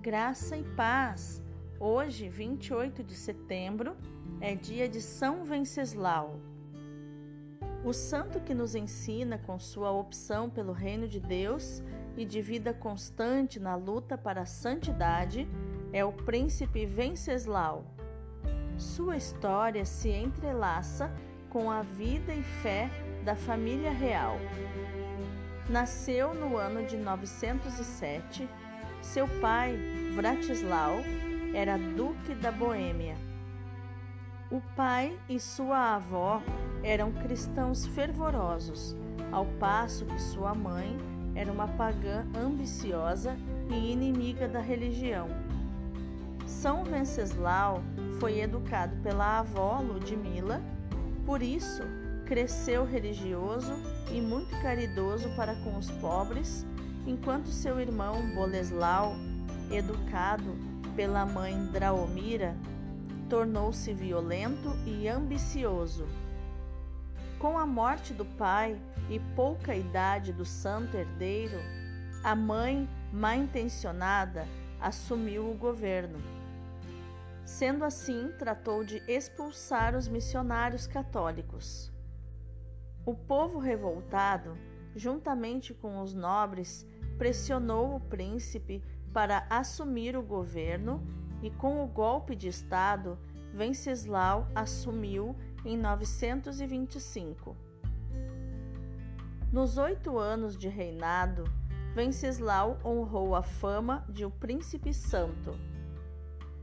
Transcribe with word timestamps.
Graça 0.00 0.56
e 0.56 0.62
paz. 0.62 1.42
Hoje, 1.80 2.28
28 2.28 3.02
de 3.02 3.14
setembro, 3.16 3.96
é 4.40 4.54
dia 4.54 4.88
de 4.88 5.00
São 5.00 5.44
Venceslau. 5.44 6.38
O 7.84 7.92
santo 7.92 8.38
que 8.38 8.54
nos 8.54 8.76
ensina 8.76 9.38
com 9.38 9.58
sua 9.58 9.90
opção 9.90 10.48
pelo 10.48 10.72
reino 10.72 11.08
de 11.08 11.18
Deus 11.18 11.82
e 12.16 12.24
de 12.24 12.40
vida 12.40 12.72
constante 12.72 13.58
na 13.58 13.74
luta 13.74 14.16
para 14.16 14.42
a 14.42 14.46
santidade 14.46 15.48
é 15.92 16.04
o 16.04 16.12
príncipe 16.12 16.86
Venceslau. 16.86 17.84
Sua 18.76 19.16
história 19.16 19.84
se 19.84 20.10
entrelaça 20.10 21.12
com 21.50 21.72
a 21.72 21.82
vida 21.82 22.32
e 22.32 22.42
fé 22.62 22.88
da 23.24 23.34
família 23.34 23.90
real. 23.90 24.36
Nasceu 25.68 26.32
no 26.34 26.56
ano 26.56 26.86
de 26.86 26.96
907 26.96 28.48
seu 29.02 29.28
pai, 29.40 29.78
Vratislau, 30.14 30.98
era 31.54 31.78
duque 31.78 32.34
da 32.34 32.52
Boêmia. 32.52 33.16
O 34.50 34.60
pai 34.74 35.18
e 35.28 35.38
sua 35.38 35.96
avó 35.96 36.42
eram 36.82 37.12
cristãos 37.12 37.86
fervorosos, 37.86 38.96
ao 39.30 39.44
passo 39.58 40.06
que 40.06 40.20
sua 40.20 40.54
mãe 40.54 40.96
era 41.34 41.52
uma 41.52 41.68
pagã 41.68 42.26
ambiciosa 42.34 43.36
e 43.70 43.92
inimiga 43.92 44.48
da 44.48 44.60
religião. 44.60 45.28
São 46.46 46.82
Venceslau 46.82 47.82
foi 48.18 48.40
educado 48.40 48.96
pela 49.02 49.40
avó 49.40 49.80
Ludmila, 49.80 50.62
por 51.26 51.42
isso 51.42 51.82
cresceu 52.24 52.84
religioso 52.84 53.72
e 54.10 54.20
muito 54.20 54.50
caridoso 54.60 55.28
para 55.36 55.54
com 55.56 55.78
os 55.78 55.90
pobres 55.92 56.66
enquanto 57.08 57.48
seu 57.48 57.80
irmão 57.80 58.34
Boleslau, 58.34 59.14
educado 59.70 60.54
pela 60.94 61.24
mãe 61.24 61.66
Draomira, 61.72 62.54
tornou-se 63.30 63.92
violento 63.94 64.70
e 64.86 65.08
ambicioso. 65.08 66.06
Com 67.38 67.58
a 67.58 67.64
morte 67.64 68.12
do 68.12 68.24
pai 68.24 68.78
e 69.08 69.18
pouca 69.34 69.74
idade 69.74 70.32
do 70.32 70.44
santo 70.44 70.96
herdeiro, 70.96 71.58
a 72.22 72.34
mãe, 72.34 72.86
má 73.10 73.34
intencionada, 73.36 74.46
assumiu 74.78 75.50
o 75.50 75.54
governo. 75.54 76.18
Sendo 77.44 77.84
assim, 77.84 78.30
tratou 78.38 78.84
de 78.84 79.02
expulsar 79.08 79.96
os 79.96 80.08
missionários 80.08 80.86
católicos. 80.86 81.90
O 83.06 83.14
povo 83.14 83.58
revoltado, 83.58 84.58
juntamente 84.94 85.72
com 85.74 86.00
os 86.00 86.14
nobres, 86.14 86.86
pressionou 87.16 87.96
o 87.96 88.00
príncipe 88.00 88.82
para 89.12 89.46
assumir 89.50 90.16
o 90.16 90.22
governo 90.22 91.02
e, 91.42 91.50
com 91.50 91.82
o 91.82 91.86
golpe 91.86 92.36
de 92.36 92.48
Estado, 92.48 93.18
Venceslau 93.52 94.46
assumiu 94.54 95.34
em 95.64 95.76
925. 95.76 97.56
Nos 99.52 99.78
oito 99.78 100.18
anos 100.18 100.56
de 100.56 100.68
reinado, 100.68 101.44
Venceslau 101.94 102.78
honrou 102.84 103.34
a 103.34 103.42
fama 103.42 104.04
de 104.08 104.24
o 104.24 104.30
príncipe 104.30 104.92
santo. 104.92 105.58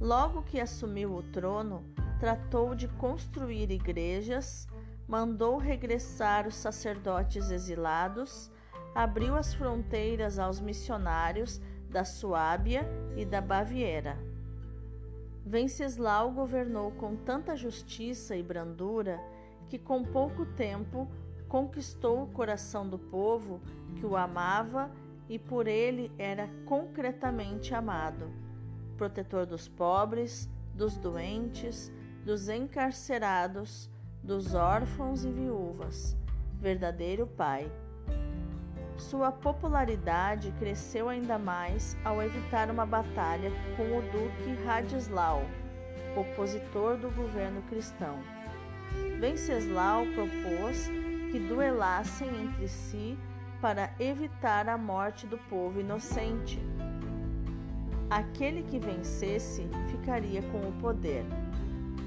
Logo 0.00 0.42
que 0.42 0.58
assumiu 0.58 1.14
o 1.14 1.22
trono, 1.22 1.84
tratou 2.18 2.74
de 2.74 2.88
construir 2.88 3.70
igrejas, 3.70 4.66
mandou 5.10 5.58
regressar 5.58 6.46
os 6.46 6.54
sacerdotes 6.54 7.50
exilados 7.50 8.48
abriu 8.94 9.34
as 9.34 9.52
fronteiras 9.52 10.38
aos 10.38 10.60
missionários 10.60 11.60
da 11.88 12.04
Suábia 12.04 12.88
e 13.16 13.24
da 13.24 13.40
Baviera. 13.40 14.16
Venceslau 15.44 16.30
governou 16.30 16.92
com 16.92 17.16
tanta 17.16 17.56
justiça 17.56 18.36
e 18.36 18.42
brandura 18.42 19.20
que, 19.68 19.80
com 19.80 20.04
pouco 20.04 20.46
tempo, 20.46 21.10
conquistou 21.48 22.22
o 22.22 22.28
coração 22.28 22.88
do 22.88 22.98
povo 22.98 23.60
que 23.96 24.06
o 24.06 24.16
amava 24.16 24.92
e 25.28 25.40
por 25.40 25.66
ele 25.66 26.12
era 26.18 26.48
concretamente 26.64 27.74
amado, 27.74 28.30
protetor 28.96 29.44
dos 29.44 29.66
pobres, 29.66 30.48
dos 30.72 30.96
doentes, 30.96 31.90
dos 32.24 32.48
encarcerados, 32.48 33.90
dos 34.22 34.54
órfãos 34.54 35.24
e 35.24 35.30
viúvas, 35.30 36.16
verdadeiro 36.60 37.26
Pai. 37.26 37.70
Sua 38.96 39.32
popularidade 39.32 40.52
cresceu 40.58 41.08
ainda 41.08 41.38
mais 41.38 41.96
ao 42.04 42.22
evitar 42.22 42.70
uma 42.70 42.84
batalha 42.84 43.50
com 43.76 43.96
o 43.96 44.02
duque 44.02 44.62
Radislau, 44.64 45.42
opositor 46.14 46.98
do 46.98 47.10
governo 47.10 47.62
cristão. 47.62 48.18
Venceslau 49.18 50.04
propôs 50.14 50.88
que 51.30 51.38
duelassem 51.38 52.28
entre 52.42 52.68
si 52.68 53.18
para 53.60 53.90
evitar 53.98 54.68
a 54.68 54.76
morte 54.76 55.26
do 55.26 55.38
povo 55.38 55.80
inocente. 55.80 56.60
Aquele 58.10 58.62
que 58.64 58.78
vencesse 58.78 59.68
ficaria 59.88 60.42
com 60.42 60.58
o 60.68 60.72
poder. 60.80 61.24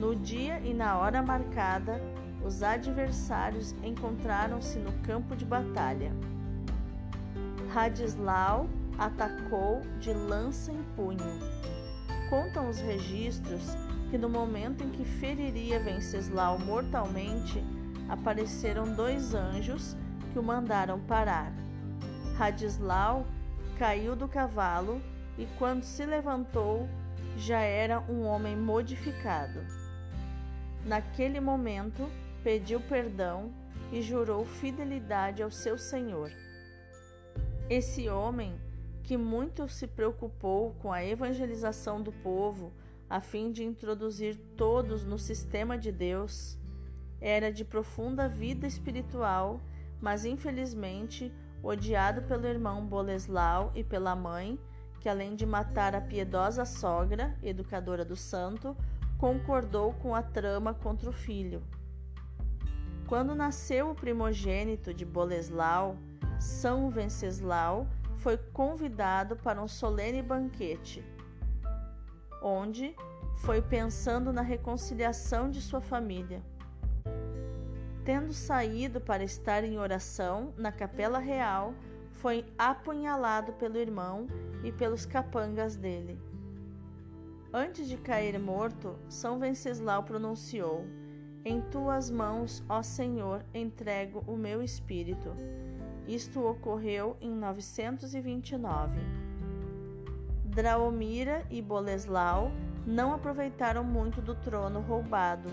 No 0.03 0.13
dia 0.17 0.59
e 0.59 0.73
na 0.73 0.97
hora 0.97 1.23
marcada, 1.23 1.97
os 2.43 2.61
adversários 2.61 3.73
encontraram-se 3.81 4.77
no 4.77 4.91
campo 5.01 5.33
de 5.33 5.45
batalha. 5.45 6.11
Radislau 7.73 8.67
atacou 8.99 9.79
de 10.01 10.11
lança 10.11 10.73
em 10.73 10.83
punho. 10.97 11.39
Contam 12.29 12.67
os 12.67 12.81
registros 12.81 13.77
que 14.09 14.17
no 14.17 14.27
momento 14.27 14.83
em 14.83 14.89
que 14.89 15.05
feriria 15.05 15.79
Venceslau 15.79 16.59
mortalmente, 16.59 17.63
apareceram 18.09 18.93
dois 18.93 19.33
anjos 19.33 19.95
que 20.33 20.37
o 20.37 20.43
mandaram 20.43 20.99
parar. 20.99 21.53
Radislau 22.35 23.25
caiu 23.79 24.17
do 24.17 24.27
cavalo 24.27 25.01
e, 25.37 25.47
quando 25.57 25.83
se 25.83 26.05
levantou, 26.05 26.89
já 27.37 27.61
era 27.61 28.01
um 28.01 28.25
homem 28.25 28.57
modificado. 28.57 29.82
Naquele 30.85 31.39
momento, 31.39 32.09
pediu 32.43 32.79
perdão 32.81 33.53
e 33.91 34.01
jurou 34.01 34.45
fidelidade 34.45 35.41
ao 35.41 35.49
seu 35.49 35.77
senhor. 35.77 36.29
Esse 37.69 38.09
homem, 38.09 38.59
que 39.01 39.15
muito 39.15 39.67
se 39.69 39.87
preocupou 39.87 40.73
com 40.81 40.91
a 40.91 41.03
evangelização 41.03 42.01
do 42.01 42.11
povo, 42.11 42.73
a 43.09 43.21
fim 43.21 43.51
de 43.51 43.63
introduzir 43.63 44.37
todos 44.57 45.05
no 45.05 45.17
sistema 45.17 45.77
de 45.77 45.91
Deus, 45.91 46.57
era 47.21 47.51
de 47.51 47.63
profunda 47.63 48.27
vida 48.27 48.67
espiritual, 48.67 49.61
mas 50.01 50.25
infelizmente 50.25 51.31
odiado 51.61 52.23
pelo 52.23 52.45
irmão 52.45 52.85
Boleslau 52.85 53.71
e 53.73 53.83
pela 53.83 54.15
mãe, 54.15 54.59
que 54.99 55.07
além 55.07 55.35
de 55.35 55.45
matar 55.45 55.95
a 55.95 56.01
piedosa 56.01 56.65
sogra, 56.65 57.37
educadora 57.41 58.03
do 58.03 58.15
santo, 58.15 58.75
concordou 59.23 59.93
com 59.93 60.13
a 60.13 60.21
trama 60.21 60.73
contra 60.73 61.09
o 61.09 61.13
filho. 61.13 61.63
Quando 63.07 63.33
nasceu 63.33 63.89
o 63.89 63.95
primogênito 63.95 64.93
de 64.93 65.05
Boleslau, 65.05 65.95
são 66.37 66.89
Venceslau 66.89 67.87
foi 68.17 68.35
convidado 68.35 69.37
para 69.37 69.63
um 69.63 69.67
solene 69.67 70.21
banquete, 70.21 71.01
onde 72.41 72.93
foi 73.37 73.61
pensando 73.61 74.33
na 74.33 74.41
reconciliação 74.41 75.49
de 75.49 75.61
sua 75.61 75.79
família. 75.79 76.43
Tendo 78.03 78.33
saído 78.33 78.99
para 78.99 79.23
estar 79.23 79.63
em 79.63 79.79
oração 79.79 80.53
na 80.57 80.69
capela 80.69 81.19
real, 81.19 81.73
foi 82.11 82.45
apunhalado 82.57 83.53
pelo 83.53 83.77
irmão 83.77 84.27
e 84.65 84.71
pelos 84.73 85.05
capangas 85.05 85.77
dele. 85.77 86.32
Antes 87.55 87.87
de 87.87 87.97
cair 87.97 88.39
morto, 88.39 88.95
São 89.07 89.37
Venceslau 89.37 90.01
pronunciou: 90.01 90.87
Em 91.45 91.61
tuas 91.61 92.09
mãos, 92.09 92.63
ó 92.67 92.81
Senhor, 92.81 93.45
entrego 93.53 94.23
o 94.25 94.35
meu 94.35 94.63
espírito. 94.63 95.35
Isto 96.07 96.43
ocorreu 96.43 97.15
em 97.21 97.29
929. 97.29 98.99
Draomira 100.45 101.45
e 101.51 101.61
Boleslau 101.61 102.51
não 102.87 103.13
aproveitaram 103.13 103.83
muito 103.83 104.19
do 104.19 104.33
trono 104.33 104.79
roubado, 104.81 105.47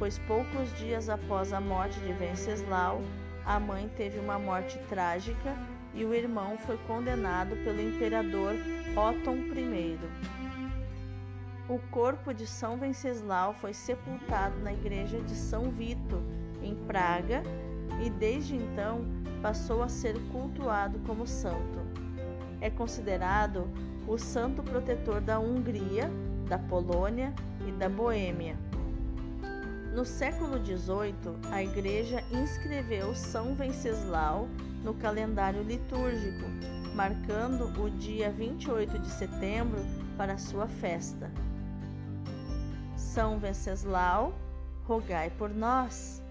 pois 0.00 0.18
poucos 0.18 0.76
dias 0.76 1.08
após 1.08 1.52
a 1.52 1.60
morte 1.60 2.00
de 2.00 2.12
Venceslau, 2.12 3.00
a 3.44 3.60
mãe 3.60 3.88
teve 3.96 4.18
uma 4.18 4.36
morte 4.36 4.80
trágica 4.88 5.54
e 5.94 6.04
o 6.04 6.12
irmão 6.12 6.58
foi 6.58 6.76
condenado 6.88 7.54
pelo 7.62 7.80
imperador 7.80 8.54
Otton 8.96 9.36
I. 9.36 9.96
O 11.68 11.80
corpo 11.90 12.32
de 12.32 12.46
São 12.46 12.76
Venceslau 12.76 13.52
foi 13.54 13.74
sepultado 13.74 14.56
na 14.60 14.72
igreja 14.72 15.20
de 15.20 15.34
São 15.34 15.68
Vito, 15.68 16.22
em 16.62 16.76
Praga, 16.86 17.42
e 18.00 18.08
desde 18.08 18.54
então 18.54 19.04
passou 19.42 19.82
a 19.82 19.88
ser 19.88 20.16
cultuado 20.30 21.00
como 21.00 21.26
santo. 21.26 21.80
É 22.60 22.70
considerado 22.70 23.68
o 24.06 24.16
santo 24.16 24.62
protetor 24.62 25.20
da 25.20 25.40
Hungria, 25.40 26.08
da 26.48 26.56
Polônia 26.56 27.34
e 27.66 27.72
da 27.72 27.88
Boêmia. 27.88 28.56
No 29.92 30.04
século 30.04 30.64
XVIII, 30.64 31.50
a 31.50 31.64
Igreja 31.64 32.22
inscreveu 32.30 33.12
São 33.12 33.56
Venceslau 33.56 34.48
no 34.84 34.94
calendário 34.94 35.64
litúrgico, 35.64 36.44
marcando 36.94 37.64
o 37.82 37.90
dia 37.90 38.30
28 38.30 39.00
de 39.00 39.10
setembro 39.10 39.80
para 40.16 40.38
sua 40.38 40.68
festa. 40.68 41.28
São 43.16 43.38
Venceslau, 43.38 44.34
rogai 44.84 45.30
por 45.30 45.48
nós. 45.48 46.22